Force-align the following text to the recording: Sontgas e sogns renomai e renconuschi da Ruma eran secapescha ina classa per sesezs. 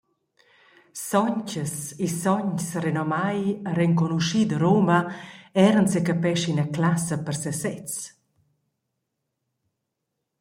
Sontgas 1.07 1.73
e 2.05 2.07
sogns 2.21 2.67
renomai 2.85 3.39
e 3.53 3.69
renconuschi 3.81 4.43
da 4.49 4.57
Ruma 4.63 4.99
eran 5.69 5.85
secapescha 5.93 6.47
ina 6.51 6.67
classa 6.75 7.15
per 7.25 7.35
sesezs. 7.41 7.97